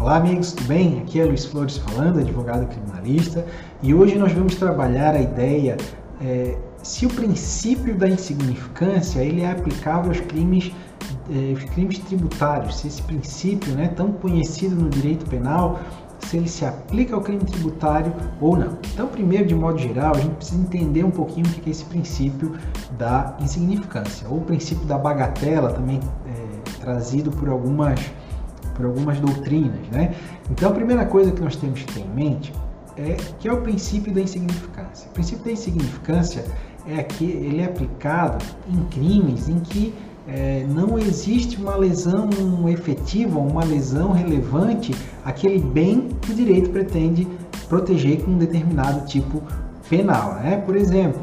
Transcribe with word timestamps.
Olá 0.00 0.16
amigos, 0.16 0.52
tudo 0.52 0.66
bem? 0.66 0.98
Aqui 1.00 1.20
é 1.20 1.26
Luiz 1.26 1.44
Flores 1.44 1.76
falando, 1.76 2.20
advogado 2.20 2.66
criminalista, 2.68 3.44
e 3.82 3.92
hoje 3.92 4.16
nós 4.16 4.32
vamos 4.32 4.54
trabalhar 4.54 5.14
a 5.14 5.20
ideia 5.20 5.76
é, 6.22 6.56
se 6.82 7.04
o 7.04 7.10
princípio 7.10 7.94
da 7.94 8.08
insignificância 8.08 9.20
ele 9.20 9.42
é 9.42 9.50
aplicável 9.50 10.10
aos 10.10 10.20
crimes, 10.20 10.72
é, 11.30 11.50
aos 11.50 11.64
crimes 11.64 11.98
tributários, 11.98 12.78
se 12.78 12.88
esse 12.88 13.02
princípio, 13.02 13.74
né, 13.74 13.88
tão 13.88 14.10
conhecido 14.12 14.74
no 14.74 14.88
direito 14.88 15.26
penal, 15.26 15.78
se 16.20 16.38
ele 16.38 16.48
se 16.48 16.64
aplica 16.64 17.14
ao 17.14 17.20
crime 17.20 17.44
tributário 17.44 18.14
ou 18.40 18.56
não. 18.56 18.78
Então, 18.94 19.06
primeiro, 19.06 19.44
de 19.44 19.54
modo 19.54 19.76
geral, 19.76 20.14
a 20.14 20.18
gente 20.18 20.34
precisa 20.36 20.62
entender 20.62 21.04
um 21.04 21.10
pouquinho 21.10 21.46
o 21.46 21.50
que 21.50 21.68
é 21.68 21.72
esse 21.72 21.84
princípio 21.84 22.56
da 22.96 23.36
insignificância, 23.38 24.26
ou 24.30 24.38
o 24.38 24.40
princípio 24.40 24.86
da 24.86 24.96
bagatela, 24.96 25.74
também 25.74 26.00
é, 26.26 26.80
trazido 26.80 27.30
por 27.30 27.50
algumas, 27.50 28.00
por 28.80 28.86
algumas 28.86 29.20
doutrinas. 29.20 29.86
Né? 29.92 30.14
Então, 30.50 30.70
a 30.70 30.72
primeira 30.72 31.04
coisa 31.04 31.30
que 31.30 31.40
nós 31.40 31.54
temos 31.56 31.82
que 31.82 31.92
ter 31.92 32.00
em 32.00 32.14
mente 32.14 32.52
é 32.96 33.16
que 33.38 33.46
é 33.46 33.52
o 33.52 33.60
princípio 33.60 34.12
da 34.12 34.20
insignificância. 34.20 35.08
O 35.08 35.12
princípio 35.12 35.44
da 35.44 35.52
insignificância 35.52 36.44
é 36.88 37.02
que 37.02 37.24
ele 37.24 37.60
é 37.60 37.66
aplicado 37.66 38.44
em 38.68 38.82
crimes 38.86 39.48
em 39.48 39.60
que 39.60 39.94
é, 40.26 40.64
não 40.68 40.98
existe 40.98 41.56
uma 41.56 41.76
lesão 41.76 42.28
efetiva, 42.68 43.38
uma 43.38 43.64
lesão 43.64 44.12
relevante 44.12 44.94
aquele 45.24 45.58
bem 45.60 46.08
que 46.20 46.32
o 46.32 46.34
direito 46.34 46.70
pretende 46.70 47.26
proteger 47.68 48.22
com 48.22 48.32
um 48.32 48.38
determinado 48.38 49.06
tipo 49.06 49.42
penal. 49.88 50.34
Né? 50.34 50.62
Por 50.64 50.76
exemplo, 50.76 51.22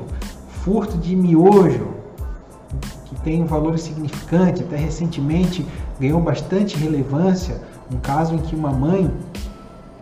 furto 0.64 0.98
de 0.98 1.16
miojo, 1.16 1.97
que 3.08 3.16
tem 3.22 3.42
um 3.42 3.46
valor 3.46 3.80
significante, 3.80 4.64
até 4.64 4.76
recentemente 4.76 5.66
ganhou 6.00 6.20
bastante 6.22 6.78
relevância, 6.78 7.62
um 7.92 7.98
caso 7.98 8.36
em 8.36 8.40
que 8.40 8.56
uma 8.56 8.72
mãe 8.72 9.10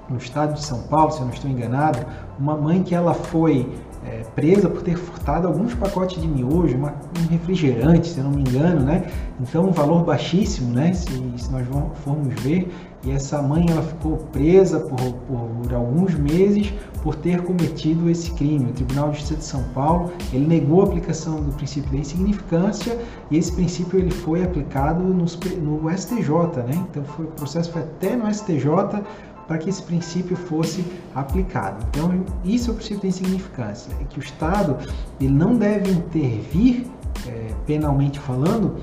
no 0.10 0.18
estado 0.18 0.54
de 0.54 0.64
São 0.64 0.84
Paulo, 0.84 1.12
se 1.12 1.20
eu 1.20 1.26
não 1.26 1.34
estou 1.34 1.50
enganado, 1.50 2.00
uma 2.40 2.56
mãe 2.56 2.84
que 2.84 2.94
ela 2.94 3.14
foi 3.14 3.68
é, 4.06 4.22
presa 4.36 4.70
por 4.70 4.84
ter 4.84 4.96
furtado 4.96 5.48
alguns 5.48 5.74
pacotes 5.74 6.22
de 6.22 6.28
miojo, 6.28 6.78
uma, 6.78 6.94
um 7.20 7.28
refrigerante, 7.28 8.10
se 8.10 8.20
eu 8.20 8.26
não 8.26 8.32
me 8.32 8.42
engano, 8.42 8.82
né? 8.82 9.08
Então, 9.40 9.66
um 9.66 9.72
valor 9.72 10.04
baixíssimo, 10.04 10.74
né? 10.74 10.94
Se, 10.94 11.08
se 11.38 11.52
nós 11.52 11.66
formos 12.04 12.34
ver. 12.42 12.72
E 13.04 13.12
essa 13.12 13.40
mãe, 13.42 13.66
ela 13.70 13.84
ficou 13.84 14.18
presa 14.32 14.80
por, 14.80 14.98
por 14.98 15.74
alguns 15.74 16.16
meses 16.16 16.74
por 17.04 17.16
ter 17.16 17.42
cometido 17.44 18.10
esse 18.10 18.32
crime. 18.32 18.72
O 18.72 18.74
Tribunal 18.74 19.12
de 19.12 19.18
Justiça 19.18 19.40
de 19.40 19.46
São 19.46 19.64
Paulo, 19.76 20.12
ele 20.34 20.48
negou 20.48 20.82
a 20.82 20.86
aplicação 20.86 21.36
do 21.36 21.52
princípio 21.54 21.92
da 21.92 21.98
insignificância 21.98 22.98
e 23.30 23.38
esse 23.38 23.52
princípio 23.52 24.00
ele 24.00 24.10
foi 24.10 24.44
aplicado 24.44 25.04
no, 25.04 25.14
no 25.24 25.98
STJ, 25.98 26.30
né? 26.68 26.86
Então, 26.90 27.04
foi, 27.04 27.26
o 27.26 27.30
processo 27.30 27.72
foi 27.72 27.84
até 27.84 28.16
no 28.16 28.32
STJ 28.34 29.04
para 29.48 29.58
que 29.58 29.70
esse 29.70 29.82
princípio 29.84 30.36
fosse 30.36 30.86
aplicado. 31.14 31.86
Então, 31.90 32.24
isso 32.44 32.70
é 32.70 32.74
o 32.74 32.76
princípio 32.76 33.02
da 33.02 33.08
insignificância, 33.08 33.92
é 34.02 34.04
que 34.06 34.20
o 34.20 34.22
Estado 34.22 34.78
ele 35.20 35.34
não 35.34 35.56
deve 35.56 35.92
intervir, 35.92 36.88
é, 37.28 37.52
penalmente 37.66 38.20
falando, 38.20 38.78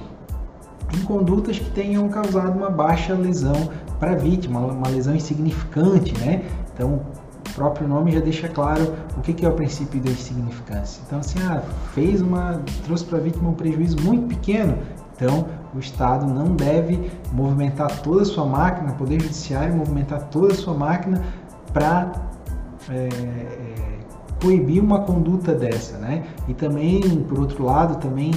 em 0.95 1.03
condutas 1.05 1.59
que 1.59 1.71
tenham 1.71 2.09
causado 2.09 2.57
uma 2.57 2.71
baixa 2.71 3.15
lesão 3.15 3.71
para 3.99 4.13
a 4.13 4.17
vítima, 4.17 4.61
uma 4.61 4.89
lesão 4.89 5.15
insignificante, 5.15 6.17
né? 6.19 6.45
Então, 6.75 7.01
o 7.49 7.55
próprio 7.55 7.87
nome 7.89 8.13
já 8.13 8.21
deixa 8.21 8.49
claro 8.49 8.95
o 9.17 9.21
que 9.21 9.45
é 9.45 9.49
o 9.49 9.53
princípio 9.53 10.01
da 10.01 10.11
insignificância. 10.11 11.01
Então, 11.07 11.19
assim, 11.19 11.39
ah, 11.43 11.63
fez 11.95 12.21
uma, 12.21 12.61
trouxe 12.85 13.05
para 13.05 13.19
a 13.19 13.21
vítima 13.21 13.51
um 13.51 13.55
prejuízo 13.55 14.01
muito 14.03 14.27
pequeno, 14.27 14.77
então, 15.17 15.47
o 15.75 15.79
Estado 15.79 16.27
não 16.27 16.55
deve 16.55 17.11
movimentar 17.33 18.01
toda 18.03 18.23
a 18.23 18.25
sua 18.25 18.45
máquina, 18.45 18.93
o 18.93 18.95
Poder 18.95 19.21
Judiciário 19.21 19.75
movimentar 19.75 20.25
toda 20.25 20.53
a 20.53 20.57
sua 20.57 20.75
máquina 20.75 21.23
para 21.73 22.13
é, 22.91 22.95
é, 22.95 23.99
coibir 24.41 24.83
uma 24.83 25.01
conduta 25.01 25.55
dessa, 25.55 25.97
né? 25.99 26.25
E 26.49 26.55
também, 26.55 27.01
por 27.29 27.39
outro 27.39 27.65
lado, 27.65 27.99
também 28.01 28.33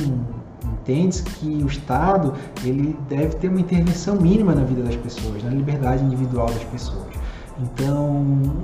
entende 0.64 1.24
que 1.24 1.64
o 1.64 1.68
Estado 1.68 2.34
ele 2.64 2.98
deve 3.10 3.36
ter 3.36 3.50
uma 3.50 3.60
intervenção 3.60 4.16
mínima 4.16 4.54
na 4.54 4.64
vida 4.64 4.84
das 4.84 4.96
pessoas, 4.96 5.44
na 5.44 5.50
liberdade 5.50 6.04
individual 6.04 6.46
das 6.48 6.64
pessoas. 6.66 7.16
Então, 7.60 8.08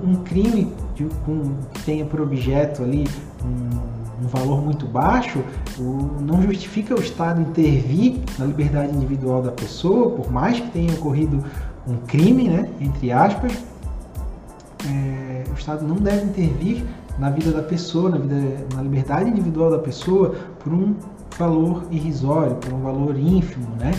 um 0.03 0.15
crime 0.23 0.71
que 0.95 1.07
tenha 1.85 2.05
por 2.05 2.21
objeto 2.21 2.83
ali 2.83 3.07
um 3.43 4.00
um 4.21 4.27
valor 4.27 4.61
muito 4.63 4.85
baixo, 4.85 5.43
não 6.21 6.41
justifica 6.43 6.93
o 6.93 7.01
Estado 7.01 7.41
intervir 7.41 8.19
na 8.37 8.45
liberdade 8.45 8.95
individual 8.95 9.41
da 9.41 9.51
pessoa, 9.51 10.11
por 10.11 10.31
mais 10.31 10.59
que 10.59 10.69
tenha 10.69 10.93
ocorrido 10.93 11.43
um 11.87 11.97
crime, 11.97 12.47
né, 12.47 12.69
entre 12.79 13.11
aspas, 13.11 13.51
é, 14.87 15.43
o 15.49 15.53
Estado 15.53 15.85
não 15.85 15.95
deve 15.95 16.25
intervir 16.25 16.83
na 17.17 17.29
vida 17.29 17.51
da 17.51 17.63
pessoa, 17.63 18.09
na, 18.09 18.17
vida, 18.17 18.65
na 18.75 18.81
liberdade 18.81 19.29
individual 19.29 19.71
da 19.71 19.79
pessoa, 19.79 20.35
por 20.59 20.71
um 20.71 20.95
valor 21.37 21.83
irrisório, 21.91 22.55
por 22.55 22.73
um 22.73 22.81
valor 22.81 23.17
ínfimo, 23.17 23.67
né? 23.79 23.91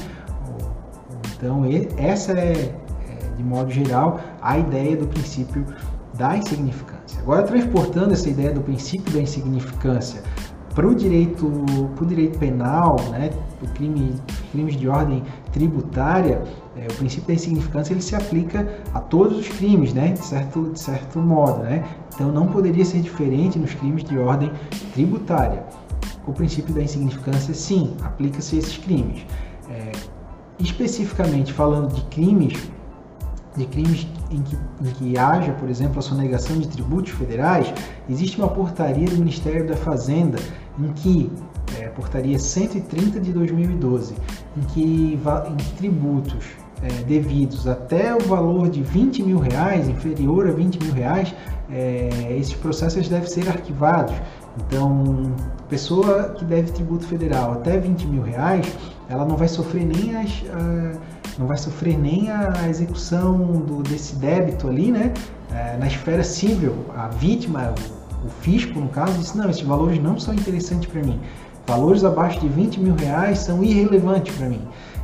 Então, 1.36 1.62
essa 1.96 2.32
é, 2.32 2.52
é, 2.52 3.36
de 3.36 3.42
modo 3.42 3.70
geral, 3.70 4.20
a 4.40 4.58
ideia 4.58 4.96
do 4.96 5.06
princípio 5.06 5.66
da 6.14 6.36
insignificância. 6.36 7.01
Agora, 7.18 7.42
transportando 7.42 8.12
essa 8.12 8.28
ideia 8.28 8.52
do 8.52 8.60
princípio 8.60 9.12
da 9.12 9.20
insignificância 9.20 10.22
para 10.74 10.86
o 10.86 10.94
direito, 10.94 11.50
pro 11.94 12.06
direito 12.06 12.38
penal, 12.38 12.96
né, 13.10 13.30
o 13.62 13.68
crime, 13.68 14.14
crimes 14.50 14.76
de 14.76 14.88
ordem 14.88 15.22
tributária, 15.52 16.42
é, 16.76 16.86
o 16.90 16.94
princípio 16.94 17.28
da 17.28 17.34
insignificância 17.34 17.92
ele 17.92 18.00
se 18.00 18.16
aplica 18.16 18.80
a 18.94 19.00
todos 19.00 19.38
os 19.38 19.48
crimes, 19.48 19.92
né, 19.92 20.12
de 20.12 20.24
certo, 20.24 20.70
de 20.72 20.80
certo 20.80 21.18
modo. 21.18 21.62
Né? 21.62 21.84
Então, 22.14 22.32
não 22.32 22.46
poderia 22.46 22.84
ser 22.84 23.00
diferente 23.00 23.58
nos 23.58 23.74
crimes 23.74 24.02
de 24.04 24.18
ordem 24.18 24.50
tributária. 24.94 25.64
O 26.26 26.32
princípio 26.32 26.74
da 26.74 26.82
insignificância, 26.82 27.52
sim, 27.52 27.94
aplica-se 28.02 28.56
a 28.56 28.58
esses 28.58 28.78
crimes. 28.78 29.26
É, 29.68 29.92
especificamente 30.58 31.52
falando 31.52 31.92
de 31.92 32.02
crimes 32.02 32.70
de 33.56 33.66
crimes 33.66 34.06
em 34.30 34.42
que, 34.42 34.56
em 34.80 34.90
que 34.92 35.18
haja, 35.18 35.52
por 35.52 35.68
exemplo, 35.68 35.98
a 35.98 36.02
sonegação 36.02 36.58
de 36.58 36.68
tributos 36.68 37.12
federais, 37.12 37.72
existe 38.08 38.38
uma 38.38 38.48
portaria 38.48 39.08
do 39.08 39.16
Ministério 39.16 39.66
da 39.66 39.76
Fazenda 39.76 40.38
em 40.78 40.92
que, 40.92 41.30
é, 41.78 41.88
portaria 41.88 42.38
130 42.38 43.20
de 43.20 43.32
2012, 43.32 44.14
em 44.56 44.60
que 44.72 45.18
em 45.48 45.76
tributos 45.76 46.44
é, 46.82 46.88
devidos 47.04 47.68
até 47.68 48.14
o 48.14 48.20
valor 48.20 48.68
de 48.68 48.82
20 48.82 49.22
mil 49.22 49.38
reais, 49.38 49.88
inferior 49.88 50.48
a 50.48 50.52
20 50.52 50.82
mil 50.82 50.92
reais, 50.92 51.34
é, 51.70 52.36
esses 52.38 52.54
processos 52.54 53.08
devem 53.08 53.28
ser 53.28 53.48
arquivados. 53.48 54.14
Então, 54.66 55.32
pessoa 55.68 56.30
que 56.30 56.44
deve 56.44 56.72
tributo 56.72 57.06
federal 57.06 57.52
até 57.52 57.78
20 57.78 58.06
mil 58.06 58.22
reais, 58.22 58.66
ela 59.08 59.24
não 59.24 59.36
vai 59.36 59.48
sofrer 59.48 59.86
nem 59.86 60.14
as, 60.16 60.42
uh, 60.42 61.00
não 61.38 61.46
vai 61.46 61.56
sofrer 61.56 61.98
nem 61.98 62.30
a 62.30 62.68
execução 62.68 63.36
do, 63.38 63.82
desse 63.82 64.16
débito 64.16 64.68
ali, 64.68 64.90
né? 64.90 65.12
É, 65.50 65.76
na 65.76 65.86
esfera 65.86 66.24
civil, 66.24 66.74
a 66.96 67.08
vítima, 67.08 67.74
o, 68.22 68.26
o 68.26 68.30
fisco, 68.40 68.78
no 68.78 68.88
caso, 68.88 69.18
disse, 69.18 69.36
não, 69.36 69.48
esses 69.48 69.62
valores 69.62 70.02
não 70.02 70.18
são 70.18 70.34
interessantes 70.34 70.90
para 70.90 71.02
mim. 71.02 71.20
Valores 71.66 72.04
abaixo 72.04 72.40
de 72.40 72.48
20 72.48 72.80
mil 72.80 72.94
reais 72.94 73.38
são 73.40 73.62
irrelevantes 73.62 74.34
para 74.36 74.48
mim. 74.48 74.62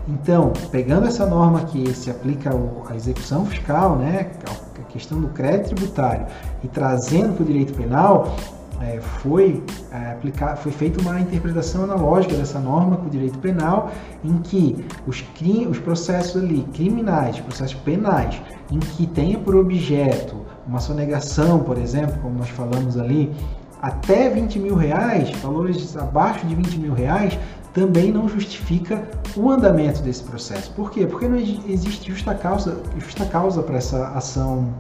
Então, 0.09 0.53
pegando 0.71 1.07
essa 1.07 1.27
norma 1.27 1.61
que 1.67 1.93
se 1.93 2.11
aplica 2.11 2.51
à 2.89 2.97
execução 2.97 3.45
fiscal, 3.45 3.97
né, 3.97 4.31
a 4.79 4.83
questão 4.85 5.21
do 5.21 5.29
crédito 5.29 5.75
tributário, 5.75 6.27
e 6.65 6.69
trazendo 6.69 7.35
para 7.35 7.43
o 7.43 7.47
direito 7.47 7.75
penal, 7.75 8.35
é, 8.81 9.01
foi, 9.01 9.63
é, 9.91 10.13
aplicar, 10.13 10.57
foi 10.57 10.73
feita 10.73 11.01
uma 11.01 11.21
interpretação 11.21 11.85
analógica 11.85 12.35
dessa 12.35 12.59
norma 12.59 12.97
com 12.97 13.07
o 13.07 13.11
direito 13.11 13.39
penal, 13.39 13.91
em 14.25 14.39
que 14.39 14.85
os, 15.07 15.25
os 15.69 15.79
processos 15.79 16.43
ali 16.43 16.63
criminais, 16.75 17.41
processos 17.41 17.75
penais, 17.81 18.41
em 18.71 18.79
que 18.79 19.07
tenha 19.07 19.39
por 19.39 19.57
objeto 19.57 20.37
uma 20.67 20.81
sonegação, 20.81 21.61
por 21.61 21.79
exemplo, 21.79 22.19
como 22.21 22.39
nós 22.39 22.51
falamos 22.51 22.99
ali, 22.99 23.35
até 23.81 24.29
20 24.29 24.59
mil 24.59 24.75
reais, 24.75 25.31
valores 25.41 25.97
abaixo 25.97 26.47
de 26.47 26.55
20 26.55 26.79
mil 26.79 26.93
reais, 26.93 27.39
também 27.73 28.13
não 28.13 28.29
justifica 28.29 29.09
o 29.37 29.51
andamento 29.51 30.03
desse 30.03 30.23
processo. 30.25 30.73
Por 30.73 30.91
quê? 30.91 31.07
Porque 31.07 31.29
não 31.29 31.39
existe 31.39 32.11
justa 32.11 32.35
causa, 32.35 32.83
justa 32.99 33.25
causa 33.27 33.63
para 33.63 33.77
essa 33.77 34.09
ação 34.09 34.75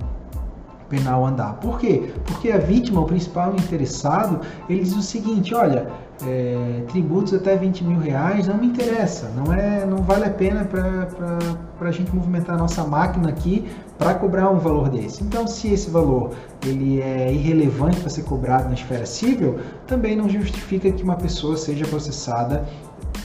penal 0.88 1.24
andar. 1.24 1.54
Por 1.54 1.78
quê? 1.78 2.10
Porque 2.24 2.50
a 2.50 2.58
vítima, 2.58 3.00
o 3.00 3.04
principal 3.04 3.54
interessado, 3.54 4.40
ele 4.68 4.80
diz 4.80 4.96
o 4.96 5.02
seguinte, 5.02 5.54
olha, 5.54 5.88
é, 6.26 6.82
tributos 6.88 7.32
até 7.34 7.56
20 7.56 7.84
mil 7.84 7.98
reais 7.98 8.48
não 8.48 8.56
me 8.56 8.66
interessa, 8.66 9.30
não, 9.36 9.52
é, 9.52 9.86
não 9.86 9.98
vale 9.98 10.24
a 10.24 10.30
pena 10.30 10.64
para 10.64 11.88
a 11.88 11.92
gente 11.92 12.14
movimentar 12.14 12.56
a 12.56 12.58
nossa 12.58 12.84
máquina 12.84 13.28
aqui 13.28 13.68
para 13.96 14.14
cobrar 14.14 14.50
um 14.50 14.58
valor 14.58 14.88
desse. 14.88 15.22
Então, 15.22 15.46
se 15.46 15.72
esse 15.72 15.90
valor 15.90 16.30
ele 16.64 17.00
é 17.00 17.32
irrelevante 17.32 18.00
para 18.00 18.08
ser 18.08 18.22
cobrado 18.22 18.68
na 18.68 18.74
esfera 18.74 19.06
civil, 19.06 19.58
também 19.86 20.16
não 20.16 20.28
justifica 20.28 20.90
que 20.90 21.02
uma 21.02 21.16
pessoa 21.16 21.56
seja 21.56 21.86
processada 21.86 22.66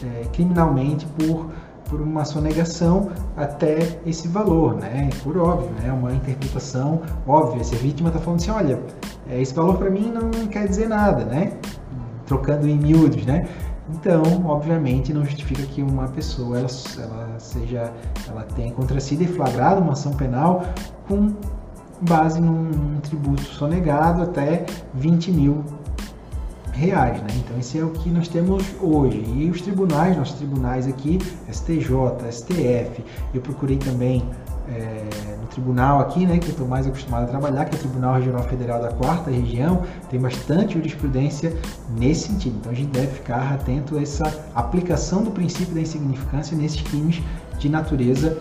é, 0.04 0.26
criminalmente 0.34 1.06
por 1.06 1.50
por 1.94 2.02
uma 2.02 2.26
sonegação 2.26 3.12
até 3.38 4.00
esse 4.04 4.28
valor, 4.28 4.74
né? 4.74 5.12
Por 5.24 5.38
óbvio, 5.38 5.70
né? 5.80 5.92
Uma 5.92 6.12
interpretação 6.12 7.04
óbvia. 7.28 7.64
Se 7.64 7.76
a 7.76 7.78
vítima 7.78 8.10
está 8.10 8.20
falando 8.20 8.40
assim, 8.40 8.50
olha, 8.50 8.80
é, 9.30 9.40
esse 9.40 9.54
valor 9.54 9.78
para 9.78 9.92
mim 9.92 10.12
não 10.12 10.48
quer 10.48 10.68
dizer 10.68 10.90
nada, 10.90 11.24
né? 11.24 11.54
Trocando 12.26 12.68
em 12.68 12.76
miúdos, 12.80 13.24
né? 13.28 13.48
Então, 13.94 14.24
obviamente, 14.46 15.14
não 15.14 15.24
justifica 15.24 15.62
que 15.62 15.84
uma 15.84 16.08
pessoa 16.08 16.58
ela, 16.58 16.68
ela 16.98 17.40
seja, 17.40 17.94
ela 18.28 18.42
tenha 18.56 18.74
contra 18.74 19.00
si 19.00 19.16
deflagrado 19.16 19.80
uma 19.80 19.94
ação 19.94 20.14
penal 20.14 20.64
com 21.08 21.32
base 22.02 22.42
num, 22.42 22.64
num 22.64 23.00
tributo 23.02 23.44
sonegado 23.44 24.24
até 24.24 24.66
20 24.96 25.32
mil 25.32 25.64
reais, 26.74 27.22
né? 27.22 27.28
Então 27.38 27.58
esse 27.58 27.78
é 27.78 27.84
o 27.84 27.90
que 27.90 28.10
nós 28.10 28.28
temos 28.28 28.64
hoje. 28.82 29.24
E 29.36 29.50
os 29.50 29.62
tribunais, 29.62 30.18
nossos 30.18 30.36
tribunais 30.36 30.88
aqui, 30.88 31.20
STJ, 31.52 32.32
STF, 32.32 33.04
eu 33.34 33.42
procurei 33.42 33.78
também 33.78 34.24
é, 34.70 35.38
no 35.40 35.48
tribunal 35.48 36.00
aqui, 36.00 36.26
né, 36.26 36.38
que 36.38 36.48
eu 36.48 36.52
estou 36.52 36.68
mais 36.68 36.88
acostumado 36.88 37.24
a 37.24 37.28
trabalhar, 37.28 37.66
que 37.66 37.76
é 37.76 37.78
o 37.78 37.82
Tribunal 37.82 38.16
Regional 38.16 38.44
Federal 38.44 38.82
da 38.82 38.90
Quarta 38.90 39.30
Região, 39.30 39.84
tem 40.10 40.20
bastante 40.20 40.74
jurisprudência 40.74 41.56
nesse 41.98 42.30
sentido. 42.30 42.58
Então 42.60 42.72
a 42.72 42.76
gente 42.76 42.92
deve 42.92 43.08
ficar 43.08 43.54
atento 43.54 43.98
a 43.98 44.02
essa 44.02 44.24
aplicação 44.56 45.24
do 45.24 45.32
princípio 45.32 45.76
da 45.76 45.82
insignificância 45.82 46.58
nesses 46.58 46.82
crimes 46.82 47.22
de 47.60 47.70
natureza 47.70 48.38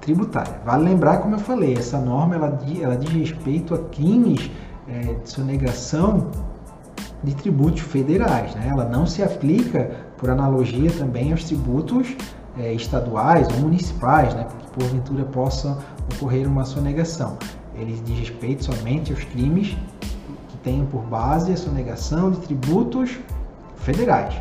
tributária. 0.00 0.60
Vale 0.64 0.84
lembrar, 0.84 1.18
como 1.18 1.36
eu 1.36 1.38
falei, 1.38 1.74
essa 1.74 1.98
norma 1.98 2.34
ela, 2.34 2.60
ela 2.80 2.96
diz 2.96 3.12
respeito 3.12 3.72
a 3.74 3.78
crimes 3.78 4.50
é, 4.88 5.14
de 5.14 5.30
sonegação 5.30 6.28
de 7.22 7.34
tributos 7.34 7.80
federais. 7.82 8.54
Né? 8.54 8.68
Ela 8.72 8.84
não 8.84 9.06
se 9.06 9.22
aplica, 9.22 9.90
por 10.16 10.30
analogia, 10.30 10.90
também 10.90 11.32
aos 11.32 11.44
tributos 11.44 12.16
é, 12.58 12.72
estaduais 12.72 13.48
ou 13.54 13.60
municipais, 13.60 14.34
né? 14.34 14.44
porque 14.44 14.66
porventura 14.78 15.24
possa 15.24 15.78
ocorrer 16.14 16.46
uma 16.46 16.64
sonegação. 16.64 17.36
Ele 17.74 18.00
diz 18.04 18.18
respeito 18.18 18.64
somente 18.64 19.12
aos 19.12 19.24
crimes 19.24 19.76
que 20.48 20.56
tenham 20.58 20.86
por 20.86 21.02
base 21.02 21.52
a 21.52 21.56
sonegação 21.56 22.30
de 22.30 22.40
tributos 22.40 23.18
federais. 23.76 24.34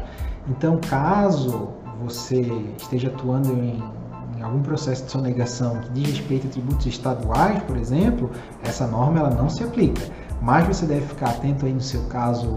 Então, 0.49 0.79
caso 0.89 1.69
você 2.03 2.41
esteja 2.77 3.09
atuando 3.09 3.53
em, 3.53 3.81
em 4.37 4.41
algum 4.41 4.61
processo 4.61 5.05
de 5.05 5.11
sonegação 5.11 5.79
que 5.79 5.89
diz 5.91 6.09
respeito 6.09 6.47
a 6.47 6.49
tributos 6.49 6.87
estaduais, 6.87 7.61
por 7.63 7.77
exemplo, 7.77 8.31
essa 8.63 8.87
norma 8.87 9.19
ela 9.19 9.29
não 9.29 9.47
se 9.47 9.63
aplica. 9.63 10.01
Mas 10.41 10.67
você 10.67 10.85
deve 10.85 11.05
ficar 11.05 11.29
atento 11.29 11.65
aí 11.65 11.73
no 11.73 11.81
seu 11.81 12.01
caso 12.03 12.53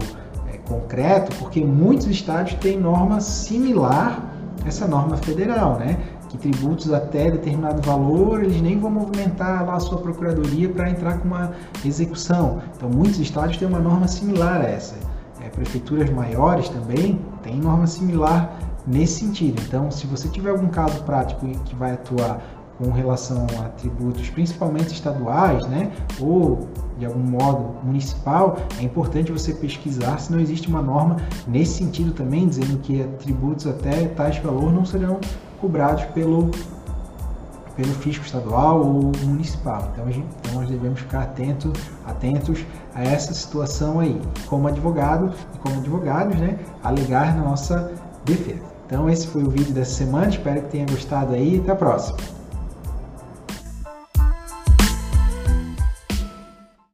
é, 0.51 0.57
concreto, 0.57 1.35
porque 1.37 1.63
muitos 1.63 2.07
estados 2.07 2.55
têm 2.55 2.79
norma 2.79 3.21
similar 3.21 4.33
a 4.63 4.67
essa 4.67 4.87
norma 4.87 5.17
federal, 5.17 5.77
né? 5.77 5.97
Que 6.29 6.37
tributos 6.37 6.91
até 6.91 7.29
determinado 7.29 7.81
valor, 7.83 8.43
eles 8.43 8.59
nem 8.61 8.79
vão 8.79 8.89
movimentar 8.89 9.65
lá 9.65 9.75
a 9.75 9.79
sua 9.79 9.99
procuradoria 9.99 10.67
para 10.69 10.89
entrar 10.89 11.19
com 11.19 11.27
uma 11.27 11.51
execução. 11.85 12.59
Então, 12.75 12.89
muitos 12.89 13.19
estados 13.19 13.57
têm 13.57 13.67
uma 13.67 13.79
norma 13.79 14.07
similar 14.07 14.61
a 14.61 14.65
essa. 14.65 14.95
É, 15.39 15.49
prefeituras 15.49 16.09
maiores 16.09 16.67
também 16.69 17.21
têm 17.43 17.57
norma 17.57 17.85
similar 17.85 18.57
nesse 18.87 19.25
sentido. 19.25 19.61
Então, 19.67 19.91
se 19.91 20.07
você 20.07 20.27
tiver 20.27 20.49
algum 20.49 20.67
caso 20.67 21.03
prático 21.03 21.45
que 21.65 21.75
vai 21.75 21.93
atuar 21.93 22.41
com 22.77 22.91
relação 22.91 23.45
a 23.63 23.69
tributos, 23.69 24.29
principalmente 24.29 24.93
estaduais, 24.93 25.65
né, 25.67 25.91
ou 26.19 26.67
de 26.97 27.05
algum 27.05 27.19
modo 27.19 27.75
municipal, 27.83 28.57
é 28.79 28.83
importante 28.83 29.31
você 29.31 29.53
pesquisar 29.53 30.17
se 30.17 30.31
não 30.31 30.39
existe 30.39 30.67
uma 30.67 30.81
norma 30.81 31.17
nesse 31.47 31.73
sentido 31.73 32.11
também, 32.11 32.47
dizendo 32.47 32.77
que 32.79 33.03
tributos 33.19 33.67
até 33.67 34.07
tais 34.09 34.37
valor 34.37 34.71
não 34.71 34.85
serão 34.85 35.19
cobrados 35.59 36.03
pelo 36.05 36.51
pelo 37.75 37.93
fisco 37.95 38.25
estadual 38.25 38.79
ou 38.79 39.11
municipal. 39.25 39.89
Então, 39.91 40.09
gente, 40.09 40.27
então 40.39 40.61
nós 40.61 40.69
devemos 40.69 41.01
ficar 41.01 41.23
atento, 41.23 41.73
atentos 42.05 42.65
a 42.93 43.03
essa 43.03 43.33
situação 43.33 43.99
aí, 43.99 44.21
como 44.47 44.69
advogado 44.69 45.33
e 45.53 45.57
como 45.57 45.75
advogados, 45.79 46.37
né, 46.37 46.57
alegar 46.81 47.35
na 47.35 47.43
nossa 47.43 47.91
defesa. 48.23 48.61
Então 48.85 49.09
esse 49.09 49.27
foi 49.27 49.43
o 49.43 49.49
vídeo 49.49 49.73
dessa 49.73 49.91
semana, 49.91 50.29
espero 50.29 50.61
que 50.61 50.69
tenha 50.69 50.85
gostado 50.85 51.33
aí, 51.33 51.59
até 51.59 51.71
a 51.71 51.75
próxima. 51.75 52.17